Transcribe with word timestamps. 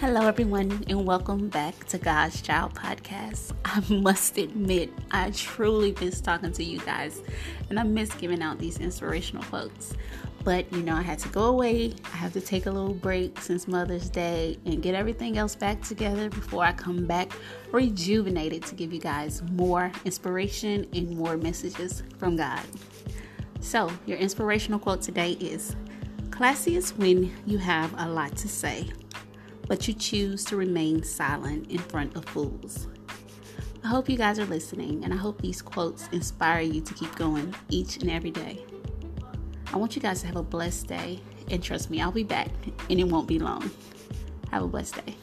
Hello, 0.00 0.22
everyone, 0.22 0.82
and 0.88 1.06
welcome 1.06 1.50
back 1.50 1.84
to 1.88 1.98
God's 1.98 2.40
Child 2.40 2.72
Podcast. 2.72 3.52
I 3.66 3.84
must 3.92 4.38
admit, 4.38 4.90
I 5.10 5.30
truly 5.30 5.94
miss 6.00 6.22
talking 6.22 6.52
to 6.52 6.64
you 6.64 6.80
guys, 6.80 7.20
and 7.68 7.78
I 7.78 7.82
miss 7.82 8.08
giving 8.14 8.40
out 8.40 8.58
these 8.58 8.78
inspirational 8.78 9.42
quotes. 9.44 9.92
But 10.42 10.72
you 10.72 10.80
know, 10.80 10.94
I 10.94 11.02
had 11.02 11.18
to 11.18 11.28
go 11.28 11.44
away. 11.44 11.92
I 12.02 12.16
have 12.16 12.32
to 12.32 12.40
take 12.40 12.64
a 12.64 12.70
little 12.70 12.94
break 12.94 13.38
since 13.42 13.68
Mother's 13.68 14.08
Day 14.08 14.58
and 14.64 14.82
get 14.82 14.94
everything 14.94 15.36
else 15.36 15.54
back 15.54 15.82
together 15.82 16.30
before 16.30 16.64
I 16.64 16.72
come 16.72 17.04
back 17.04 17.32
rejuvenated 17.70 18.64
to 18.64 18.74
give 18.74 18.94
you 18.94 19.00
guys 19.00 19.42
more 19.50 19.92
inspiration 20.06 20.88
and 20.94 21.10
more 21.10 21.36
messages 21.36 22.04
from 22.16 22.36
God. 22.36 22.62
So, 23.60 23.92
your 24.06 24.16
inspirational 24.16 24.78
quote 24.78 25.02
today 25.02 25.32
is 25.32 25.76
Classy 26.30 26.76
is 26.76 26.96
when 26.96 27.36
you 27.44 27.58
have 27.58 27.92
a 27.98 28.08
lot 28.08 28.34
to 28.38 28.48
say, 28.48 28.88
but 29.70 29.86
you 29.86 29.94
choose 29.94 30.44
to 30.44 30.56
remain 30.56 31.00
silent 31.00 31.70
in 31.70 31.78
front 31.78 32.16
of 32.16 32.24
fools. 32.24 32.88
I 33.84 33.86
hope 33.86 34.08
you 34.08 34.16
guys 34.16 34.40
are 34.40 34.44
listening, 34.46 35.04
and 35.04 35.14
I 35.14 35.16
hope 35.16 35.40
these 35.40 35.62
quotes 35.62 36.08
inspire 36.08 36.60
you 36.60 36.80
to 36.80 36.92
keep 36.92 37.14
going 37.14 37.54
each 37.68 37.98
and 37.98 38.10
every 38.10 38.32
day. 38.32 38.64
I 39.72 39.76
want 39.76 39.94
you 39.94 40.02
guys 40.02 40.22
to 40.22 40.26
have 40.26 40.34
a 40.34 40.42
blessed 40.42 40.88
day, 40.88 41.20
and 41.52 41.62
trust 41.62 41.88
me, 41.88 42.02
I'll 42.02 42.10
be 42.10 42.24
back, 42.24 42.50
and 42.90 42.98
it 42.98 43.04
won't 43.04 43.28
be 43.28 43.38
long. 43.38 43.70
Have 44.50 44.64
a 44.64 44.66
blessed 44.66 45.06
day. 45.06 45.14